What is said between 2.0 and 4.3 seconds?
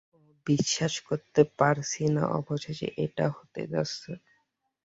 না অবশেষে এটা হতে যাচ্ছে।